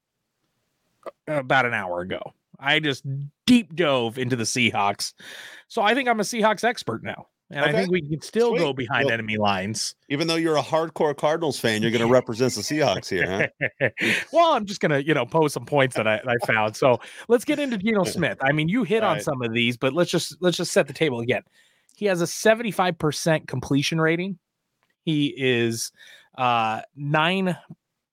about 1.27 1.67
an 1.67 1.75
hour 1.75 2.01
ago. 2.01 2.21
I 2.59 2.81
just 2.81 3.05
deep 3.47 3.75
dove 3.75 4.19
into 4.19 4.37
the 4.37 4.45
Seahawks. 4.45 5.13
So 5.69 5.83
I 5.83 5.95
think 5.95 6.09
I'm 6.09 6.21
a 6.21 6.25
Seahawks 6.25 6.65
expert 6.65 7.03
now. 7.03 7.27
And 7.51 7.61
okay. 7.61 7.71
I 7.71 7.73
think 7.73 7.93
we 7.93 8.03
can 8.03 8.21
still 8.21 8.51
Sweet. 8.51 8.59
go 8.59 8.73
behind 8.73 9.05
well, 9.05 9.15
enemy 9.15 9.37
lines. 9.37 9.95
Even 10.09 10.27
though 10.27 10.35
you're 10.35 10.57
a 10.57 10.63
hardcore 10.63 11.17
Cardinals 11.17 11.61
fan, 11.61 11.81
you're 11.81 11.93
going 11.93 12.05
to 12.05 12.13
represent 12.13 12.55
the 12.55 12.61
Seahawks 12.61 13.09
here, 13.09 13.49
huh? 13.81 13.89
well, 14.33 14.55
I'm 14.55 14.67
just 14.67 14.81
going 14.81 14.91
to, 14.91 15.07
you 15.07 15.15
know, 15.15 15.25
post 15.25 15.55
some 15.55 15.65
points 15.65 15.95
that 15.95 16.09
I, 16.09 16.21
I, 16.27 16.47
found. 16.47 16.75
So 16.75 16.99
let's 17.29 17.45
get 17.45 17.61
into 17.61 17.79
Geno 17.79 18.03
Smith. 18.05 18.39
I 18.41 18.51
mean, 18.51 18.69
you 18.69 18.83
hit 18.83 19.05
on 19.05 19.21
some 19.21 19.43
of 19.43 19.53
these, 19.53 19.77
but 19.77 19.93
let's 19.93 20.11
just 20.11 20.37
let's 20.41 20.57
just 20.57 20.73
set 20.73 20.89
the 20.89 20.93
table 20.93 21.21
again. 21.21 21.43
He 21.95 22.07
has 22.07 22.21
a 22.21 22.25
75% 22.25 23.47
completion 23.47 24.01
rating. 24.01 24.39
He 25.05 25.33
is 25.37 25.93
uh, 26.37 26.83
nine 26.97 27.57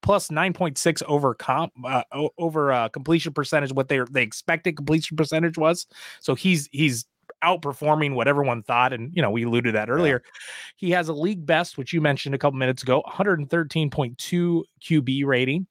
plus 0.03 0.27
9.6 0.27 1.01
over 1.07 1.33
comp 1.33 1.73
uh, 1.83 2.03
over 2.37 2.71
uh, 2.71 2.89
completion 2.89 3.33
percentage 3.33 3.73
what 3.73 3.87
they 3.87 4.01
they 4.11 4.21
expected 4.21 4.75
completion 4.75 5.17
percentage 5.17 5.57
was. 5.57 5.87
So 6.19 6.35
he's 6.35 6.69
he's 6.71 7.05
outperforming 7.43 8.13
what 8.13 8.27
everyone 8.27 8.61
thought 8.61 8.93
and 8.93 9.11
you 9.15 9.21
know 9.21 9.31
we 9.31 9.43
alluded 9.43 9.73
to 9.73 9.77
that 9.79 9.89
earlier. 9.89 10.21
Yeah. 10.23 10.31
he 10.75 10.91
has 10.91 11.09
a 11.09 11.13
league 11.13 11.45
best 11.45 11.77
which 11.77 11.91
you 11.91 12.01
mentioned 12.01 12.35
a 12.35 12.37
couple 12.37 12.59
minutes 12.59 12.83
ago 12.83 13.01
113.2 13.07 14.61
qb 14.81 15.25
rating. 15.25 15.65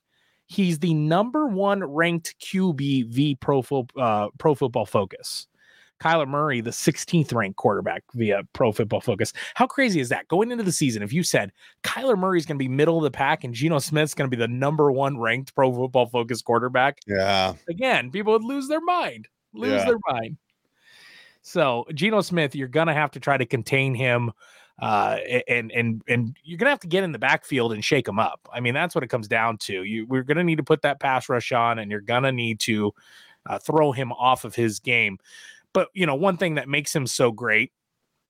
He's 0.46 0.80
the 0.80 0.92
number 0.92 1.46
one 1.46 1.82
ranked 1.84 2.34
qb 2.40 3.06
v 3.06 3.36
pro, 3.36 3.62
uh, 3.96 4.28
pro 4.38 4.54
football 4.54 4.86
focus 4.86 5.46
Kyler 6.02 6.26
Murray, 6.26 6.60
the 6.60 6.70
16th 6.70 7.32
ranked 7.32 7.56
quarterback 7.56 8.02
via 8.14 8.42
Pro 8.52 8.72
Football 8.72 9.00
Focus. 9.00 9.32
How 9.54 9.66
crazy 9.66 10.00
is 10.00 10.08
that? 10.08 10.26
Going 10.28 10.50
into 10.50 10.64
the 10.64 10.72
season, 10.72 11.02
if 11.02 11.12
you 11.12 11.22
said 11.22 11.52
Kyler 11.84 12.18
Murray 12.18 12.38
is 12.38 12.46
going 12.46 12.56
to 12.56 12.62
be 12.62 12.68
middle 12.68 12.98
of 12.98 13.04
the 13.04 13.10
pack 13.10 13.44
and 13.44 13.54
Geno 13.54 13.78
Smith's 13.78 14.14
going 14.14 14.28
to 14.28 14.36
be 14.36 14.40
the 14.40 14.48
number 14.48 14.90
one 14.90 15.18
ranked 15.18 15.54
Pro 15.54 15.72
Football 15.72 16.06
Focus 16.06 16.42
quarterback, 16.42 16.98
yeah, 17.06 17.54
again, 17.68 18.10
people 18.10 18.32
would 18.32 18.42
lose 18.42 18.66
their 18.66 18.80
mind, 18.80 19.28
lose 19.54 19.72
yeah. 19.72 19.84
their 19.84 19.98
mind. 20.08 20.36
So 21.42 21.86
Geno 21.94 22.20
Smith, 22.20 22.54
you're 22.54 22.68
going 22.68 22.88
to 22.88 22.94
have 22.94 23.12
to 23.12 23.20
try 23.20 23.36
to 23.36 23.46
contain 23.46 23.94
him. 23.94 24.32
Uh, 24.80 25.18
and 25.46 25.70
and 25.70 26.02
and 26.08 26.36
you're 26.42 26.58
gonna 26.58 26.70
have 26.70 26.80
to 26.80 26.88
get 26.88 27.04
in 27.04 27.12
the 27.12 27.18
backfield 27.18 27.72
and 27.72 27.84
shake 27.84 28.08
him 28.08 28.18
up. 28.18 28.40
I 28.52 28.58
mean, 28.58 28.74
that's 28.74 28.94
what 28.94 29.04
it 29.04 29.08
comes 29.08 29.28
down 29.28 29.58
to. 29.58 29.84
You 29.84 30.06
we're 30.06 30.24
gonna 30.24 30.42
need 30.42 30.56
to 30.56 30.64
put 30.64 30.82
that 30.82 30.98
pass 30.98 31.28
rush 31.28 31.52
on, 31.52 31.78
and 31.78 31.90
you're 31.90 32.00
gonna 32.00 32.32
need 32.32 32.58
to 32.60 32.92
uh, 33.46 33.58
throw 33.58 33.92
him 33.92 34.12
off 34.12 34.44
of 34.44 34.54
his 34.54 34.80
game. 34.80 35.18
But 35.74 35.88
you 35.94 36.06
know, 36.06 36.14
one 36.14 36.36
thing 36.36 36.56
that 36.56 36.68
makes 36.68 36.94
him 36.94 37.06
so 37.06 37.30
great 37.30 37.72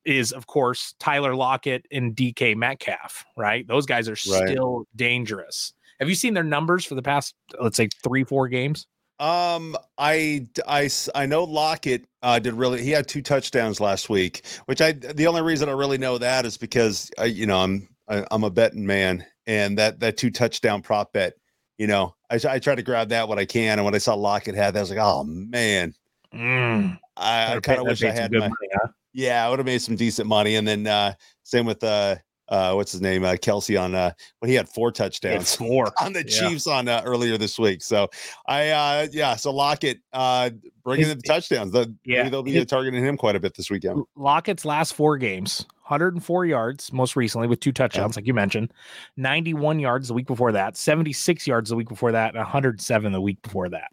is, 0.05 0.33
of 0.33 0.47
course, 0.47 0.95
Tyler 0.99 1.35
Lockett 1.35 1.87
and 1.91 2.15
DK 2.15 2.57
Metcalf. 2.57 3.25
Right, 3.37 3.67
those 3.67 3.87
guys 3.87 4.09
are 4.09 4.13
right. 4.13 4.49
still 4.49 4.87
dangerous. 4.97 5.73
Have 6.01 6.09
you 6.09 6.15
seen 6.15 6.35
their 6.35 6.45
numbers 6.45 6.85
for 6.85 6.95
the 6.95 7.03
past, 7.03 7.35
let's 7.61 7.77
say, 7.77 7.89
three, 8.03 8.25
four 8.25 8.49
games? 8.49 8.87
Um, 9.21 9.77
I, 9.99 10.49
I, 10.67 10.91
I 11.15 11.27
know 11.27 11.45
Lockett 11.45 12.07
uh, 12.23 12.41
did 12.41 12.55
really. 12.55 12.83
He 12.83 12.91
had 12.91 13.07
two 13.07 13.23
touchdowns 13.23 13.79
last 13.79 14.11
week, 14.11 14.45
which 14.67 14.81
I. 14.81 14.93
The 14.93 15.29
only 15.29 15.43
reason 15.43 15.69
I 15.69 15.73
really 15.73 15.99
know 15.99 16.19
that 16.19 16.45
is 16.45 16.57
because 16.57 17.09
I, 17.19 17.27
you 17.27 17.47
know, 17.47 17.61
I'm 17.61 17.89
I, 18.09 18.25
I'm 18.33 18.43
a 18.43 18.51
betting 18.51 18.85
man, 18.85 19.25
and 19.47 19.79
that 19.79 20.01
that 20.01 20.17
two 20.17 20.31
touchdown 20.31 20.83
prop 20.83 21.13
bet, 21.13 21.35
you 21.79 21.87
know, 21.87 22.17
I, 22.31 22.41
I 22.49 22.59
try 22.59 22.75
to 22.75 22.83
grab 22.83 23.11
that 23.11 23.29
when 23.29 23.39
I 23.39 23.45
can, 23.45 23.79
and 23.79 23.85
when 23.85 23.95
I 23.95 23.99
saw 23.99 24.15
Lockett 24.15 24.57
had 24.57 24.75
that, 24.75 24.81
I 24.81 24.83
was 24.83 24.91
like, 24.91 24.99
oh 24.99 25.23
man, 25.23 25.95
mm. 26.35 26.99
I, 27.17 27.57
I 27.57 27.61
kind 27.61 27.81
of 27.81 27.87
wish 27.87 28.03
I 28.03 28.11
had 28.11 28.33
my, 28.33 28.41
money, 28.41 28.69
huh? 28.75 28.89
yeah, 29.13 29.47
I 29.47 29.51
would 29.51 29.59
have 29.59 29.67
made 29.67 29.83
some 29.83 29.97
decent 29.97 30.29
money. 30.29 30.57
And 30.57 30.67
then 30.67 30.87
uh, 30.87 31.15
same 31.43 31.67
with 31.67 31.83
uh, 31.85 32.17
uh, 32.53 32.75
what's 32.75 32.93
his 32.93 33.01
name, 33.01 33.25
uh, 33.25 33.33
Kelce 33.33 33.81
on 33.81 33.95
uh, 33.95 34.13
when 34.41 34.51
he 34.51 34.55
had 34.55 34.69
four 34.69 34.93
touchdowns, 34.93 35.57
four 35.57 35.91
on 36.01 36.13
the 36.13 36.21
yeah. 36.21 36.49
Chiefs 36.49 36.67
on 36.67 36.87
uh, 36.87 37.01
earlier 37.05 37.39
this 37.39 37.59
week. 37.59 37.83
So 37.83 38.11
I, 38.47 38.69
uh, 38.69 39.07
yeah, 39.11 39.37
so 39.37 39.53
Lockett 39.53 40.01
uh, 40.13 40.51
bringing 40.85 41.09
in 41.09 41.17
the 41.17 41.23
touchdowns. 41.23 41.73
The, 41.73 41.95
yeah, 42.05 42.19
maybe 42.19 42.31
they'll 42.31 42.43
be 42.43 42.53
his, 42.53 42.67
targeting 42.67 43.03
him 43.03 43.17
quite 43.17 43.37
a 43.37 43.41
bit 43.41 43.55
this 43.57 43.71
weekend. 43.71 44.05
Lockett's 44.17 44.67
last 44.67 44.93
four 44.93 45.17
games, 45.17 45.65
104 45.85 46.45
yards 46.45 46.93
most 46.93 47.17
recently 47.17 47.49
with 47.49 47.61
two 47.61 47.73
touchdowns, 47.73 48.17
yeah. 48.17 48.19
like 48.21 48.27
you 48.27 48.35
mentioned, 48.35 48.71
91 49.17 49.81
yards 49.81 50.09
the 50.09 50.15
week 50.15 50.27
before 50.27 50.53
that, 50.53 50.77
76 50.77 51.47
yards 51.47 51.71
the 51.71 51.77
week 51.77 51.89
before 51.89 52.13
that, 52.13 52.35
and 52.35 52.39
107 52.39 53.13
the 53.13 53.21
week 53.21 53.41
before 53.41 53.71
that. 53.71 53.93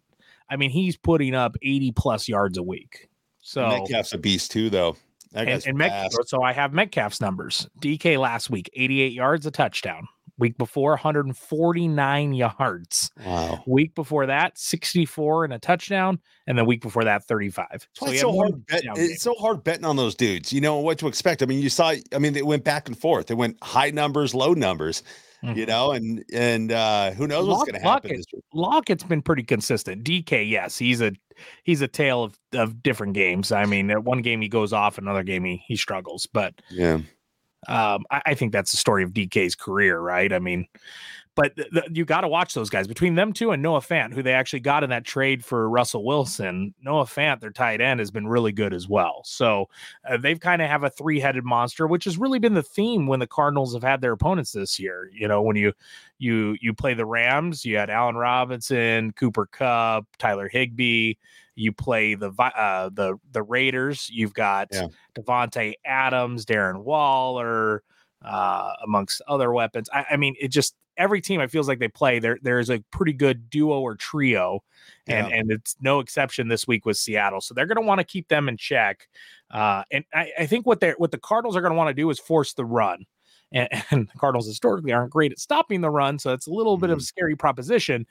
I 0.50 0.56
mean, 0.56 0.70
he's 0.70 0.96
putting 0.96 1.34
up 1.34 1.56
80 1.62 1.92
plus 1.92 2.28
yards 2.28 2.58
a 2.58 2.62
week. 2.62 3.08
So 3.40 3.66
Metcalf's 3.68 4.12
a 4.12 4.18
beast 4.18 4.50
too, 4.50 4.68
though. 4.68 4.96
and, 5.32 5.48
and 5.66 5.78
Met, 5.78 6.12
so 6.26 6.42
I 6.42 6.52
have 6.52 6.72
Metcalf's 6.72 7.20
numbers. 7.20 7.68
DK 7.80 8.18
last 8.18 8.50
week, 8.50 8.68
88 8.74 9.12
yards, 9.12 9.46
a 9.46 9.50
touchdown. 9.50 10.06
Week 10.38 10.56
before, 10.56 10.92
149 10.92 12.32
yards. 12.32 13.10
Wow. 13.26 13.62
Week 13.66 13.94
before 13.94 14.24
that, 14.24 14.56
64 14.56 15.44
and 15.44 15.52
a 15.52 15.58
touchdown, 15.58 16.18
and 16.46 16.56
the 16.56 16.64
week 16.64 16.80
before 16.80 17.04
that, 17.04 17.24
35. 17.24 17.86
So 17.92 18.06
it's 18.06 18.20
so 18.22 18.32
hard. 18.34 18.66
Bet, 18.66 18.82
it's 18.96 19.22
so 19.22 19.34
hard 19.38 19.62
betting 19.64 19.84
on 19.84 19.96
those 19.96 20.14
dudes. 20.14 20.50
You 20.50 20.62
know 20.62 20.78
what 20.78 20.98
to 21.00 21.08
expect. 21.08 21.42
I 21.42 21.46
mean, 21.46 21.60
you 21.60 21.68
saw. 21.68 21.94
I 22.14 22.18
mean, 22.18 22.32
they 22.32 22.42
went 22.42 22.64
back 22.64 22.88
and 22.88 22.98
forth. 22.98 23.26
They 23.26 23.34
went 23.34 23.62
high 23.62 23.90
numbers, 23.90 24.34
low 24.34 24.54
numbers. 24.54 25.02
Mm-hmm. 25.42 25.58
You 25.58 25.66
know, 25.66 25.92
and 25.92 26.24
and 26.32 26.70
uh 26.70 27.12
who 27.12 27.26
knows 27.26 27.46
Lock, 27.46 27.58
what's 27.60 27.70
going 27.70 27.82
to 27.82 27.88
happen. 27.88 28.10
Lockett, 28.10 28.44
Lockett's 28.52 29.04
been 29.04 29.22
pretty 29.22 29.42
consistent. 29.42 30.04
DK, 30.04 30.48
yes, 30.48 30.76
he's 30.76 31.00
a 31.00 31.12
he's 31.64 31.80
a 31.80 31.88
tale 31.88 32.22
of 32.24 32.38
of 32.52 32.82
different 32.82 33.14
games. 33.14 33.50
I 33.50 33.64
mean, 33.64 33.90
one 34.04 34.20
game 34.20 34.42
he 34.42 34.48
goes 34.48 34.72
off, 34.74 34.98
another 34.98 35.22
game 35.22 35.44
he 35.44 35.62
he 35.66 35.76
struggles. 35.76 36.26
But 36.26 36.60
yeah, 36.70 37.00
um, 37.68 38.04
I, 38.10 38.22
I 38.26 38.34
think 38.34 38.52
that's 38.52 38.70
the 38.70 38.76
story 38.76 39.02
of 39.02 39.12
DK's 39.12 39.54
career, 39.54 39.98
right? 40.00 40.32
I 40.32 40.38
mean, 40.38 40.66
but 41.36 41.54
th- 41.56 41.70
th- 41.70 41.84
you 41.92 42.04
got 42.04 42.22
to 42.22 42.28
watch 42.28 42.54
those 42.54 42.70
guys 42.70 42.88
between 42.88 43.14
them 43.14 43.32
two 43.32 43.52
and 43.52 43.62
Noah 43.62 43.80
Fant, 43.80 44.12
who 44.12 44.22
they 44.22 44.32
actually 44.32 44.60
got 44.60 44.82
in 44.82 44.90
that 44.90 45.04
trade 45.04 45.44
for 45.44 45.68
Russell 45.68 46.04
Wilson. 46.04 46.74
Noah 46.82 47.04
Fant, 47.04 47.40
their 47.40 47.52
tight 47.52 47.80
end, 47.80 48.00
has 48.00 48.10
been 48.10 48.26
really 48.26 48.52
good 48.52 48.74
as 48.74 48.88
well. 48.88 49.22
So 49.24 49.68
uh, 50.08 50.16
they've 50.16 50.40
kind 50.40 50.60
of 50.60 50.68
have 50.68 50.82
a 50.82 50.90
three 50.90 51.20
headed 51.20 51.44
monster, 51.44 51.86
which 51.86 52.04
has 52.04 52.18
really 52.18 52.38
been 52.38 52.54
the 52.54 52.62
theme 52.62 53.06
when 53.06 53.20
the 53.20 53.26
Cardinals 53.26 53.74
have 53.74 53.82
had 53.82 54.00
their 54.00 54.12
opponents 54.12 54.52
this 54.52 54.78
year. 54.78 55.10
You 55.12 55.28
know, 55.28 55.42
when 55.42 55.56
you 55.56 55.72
you 56.18 56.56
you 56.60 56.74
play 56.74 56.94
the 56.94 57.06
Rams, 57.06 57.64
you 57.64 57.76
had 57.76 57.90
Allen 57.90 58.16
Robinson, 58.16 59.12
Cooper 59.12 59.46
Kupp, 59.46 60.06
Tyler 60.18 60.48
Higbee. 60.48 61.14
You 61.54 61.72
play 61.72 62.14
the 62.14 62.32
uh, 62.38 62.90
the 62.92 63.18
the 63.30 63.42
Raiders. 63.42 64.10
You've 64.10 64.34
got 64.34 64.68
yeah. 64.72 64.88
Davante 65.14 65.74
Adams, 65.84 66.44
Darren 66.44 66.82
Waller 66.82 67.82
uh, 68.22 68.72
amongst 68.84 69.22
other 69.26 69.52
weapons. 69.52 69.88
I, 69.92 70.04
I, 70.12 70.16
mean, 70.16 70.34
it 70.40 70.48
just 70.48 70.74
every 70.96 71.20
team 71.20 71.40
I 71.40 71.46
feels 71.46 71.68
like 71.68 71.78
they 71.78 71.88
play 71.88 72.18
there. 72.18 72.38
There 72.42 72.58
is 72.58 72.70
a 72.70 72.82
pretty 72.90 73.12
good 73.12 73.50
duo 73.50 73.80
or 73.80 73.94
trio, 73.94 74.62
and 75.06 75.28
yeah. 75.28 75.36
and 75.36 75.50
it's 75.50 75.76
no 75.80 76.00
exception 76.00 76.48
this 76.48 76.66
week 76.66 76.86
with 76.86 76.96
Seattle. 76.96 77.40
So 77.40 77.54
they're 77.54 77.66
going 77.66 77.76
to 77.76 77.86
want 77.86 77.98
to 78.00 78.04
keep 78.04 78.28
them 78.28 78.48
in 78.48 78.56
check. 78.56 79.08
Uh, 79.50 79.82
and 79.90 80.04
I, 80.14 80.30
I 80.40 80.46
think 80.46 80.66
what 80.66 80.80
they 80.80 80.92
what 80.92 81.10
the 81.10 81.18
Cardinals 81.18 81.56
are 81.56 81.60
going 81.60 81.72
to 81.72 81.76
want 81.76 81.88
to 81.88 81.94
do 81.94 82.10
is 82.10 82.18
force 82.18 82.54
the 82.54 82.64
run. 82.64 83.06
And, 83.52 83.68
and, 83.90 84.08
the 84.08 84.18
Cardinals 84.18 84.46
historically 84.46 84.92
aren't 84.92 85.10
great 85.12 85.32
at 85.32 85.38
stopping 85.38 85.80
the 85.80 85.90
run, 85.90 86.18
so 86.18 86.32
it's 86.32 86.46
a 86.46 86.52
little 86.52 86.76
mm-hmm. 86.76 86.82
bit 86.82 86.90
of 86.90 86.98
a 86.98 87.00
mm-hmm. 87.00 87.04
scary 87.04 87.36
proposition. 87.36 88.06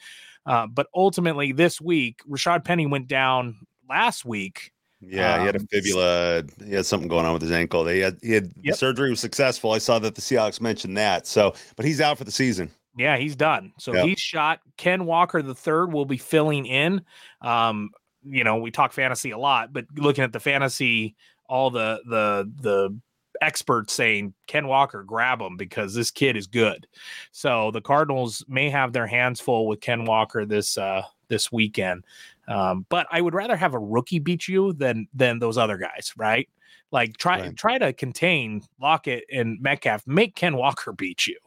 Uh, 0.46 0.68
but 0.68 0.88
ultimately, 0.96 1.52
this 1.52 1.80
week, 1.80 2.22
Rashad 2.30 2.64
Penny 2.64 2.86
went 2.86 3.08
down 3.08 3.56
last 3.90 4.26
week 4.26 4.72
yeah, 5.02 5.36
um, 5.36 5.40
he 5.40 5.46
had 5.46 5.56
a 5.56 5.60
um, 5.60 5.68
fibula. 5.68 6.44
He 6.66 6.74
had 6.74 6.86
something 6.86 7.08
going 7.08 7.26
on 7.26 7.34
with 7.34 7.42
his 7.42 7.52
ankle. 7.52 7.84
They 7.84 8.00
had 8.00 8.18
he 8.22 8.34
had 8.34 8.52
yep. 8.62 8.76
surgery 8.76 9.10
was 9.10 9.20
successful. 9.20 9.72
I 9.72 9.78
saw 9.78 10.00
that 10.00 10.16
the 10.16 10.22
Seahawks 10.22 10.60
mentioned 10.60 10.98
that. 10.98 11.26
So, 11.26 11.54
but 11.76 11.86
he's 11.86 12.02
out 12.02 12.18
for 12.18 12.26
the 12.26 12.32
season. 12.32 12.70
Yeah, 12.98 13.18
he's 13.18 13.36
done. 13.36 13.72
So 13.78 13.94
yep. 13.94 14.06
he's 14.06 14.20
shot. 14.20 14.60
Ken 14.76 15.06
Walker 15.06 15.42
the 15.42 15.56
third 15.56 15.94
will 15.94 16.06
be 16.06 16.18
filling 16.18 16.66
in. 16.66 17.02
Um, 17.42 17.92
you 18.24 18.44
know, 18.44 18.58
we 18.58 18.72
talk 18.72 18.92
fantasy 18.92 19.32
a 19.32 19.38
lot, 19.38 19.72
but 19.72 19.86
looking 19.96 20.24
at 20.24 20.34
the 20.34 20.40
fantasy, 20.40 21.16
all 21.48 21.70
the 21.70 22.02
the 22.06 22.52
the 22.62 23.00
experts 23.42 23.94
saying 23.94 24.34
Ken 24.48 24.68
Walker 24.68 25.04
grab 25.04 25.42
him 25.42 25.56
because 25.56 25.94
this 25.94 26.12
kid 26.12 26.36
is 26.36 26.48
good. 26.48 26.88
So 27.32 27.72
the 27.72 27.80
Cardinals 27.80 28.44
may 28.50 28.70
have 28.70 28.92
their 28.92 29.08
hands 29.08 29.40
full 29.40 29.68
with 29.68 29.80
Ken 29.80 30.04
Walker 30.04 30.46
this 30.46 30.78
uh 30.78 31.04
this 31.30 31.52
weekend. 31.52 32.04
Um, 32.50 32.86
but 32.90 33.08
I 33.12 33.22
would 33.22 33.36
rather 33.36 33.56
have 33.56 33.74
a 33.74 33.80
rookie 33.80 34.20
beat 34.20 34.48
you 34.48 34.74
than 34.74 35.08
than 35.14 35.40
those 35.40 35.58
other 35.58 35.78
guys, 35.78 36.12
right? 36.18 36.50
Like 36.92 37.18
try 37.18 37.42
right. 37.42 37.56
try 37.56 37.78
to 37.78 37.94
contain 37.94 38.64
Lockett 38.82 39.26
and 39.32 39.62
Metcalf, 39.62 40.06
make 40.08 40.36
Ken 40.36 40.58
Walker 40.58 40.92
beat 40.92 41.28
you. 41.28 41.38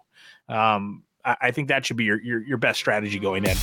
Um, 0.48 1.02
I, 1.24 1.36
I 1.40 1.50
think 1.50 1.68
that 1.68 1.84
should 1.84 1.96
be 1.96 2.04
your, 2.04 2.22
your 2.22 2.40
your 2.42 2.58
best 2.58 2.78
strategy 2.78 3.18
going 3.18 3.44
in. 3.44 3.56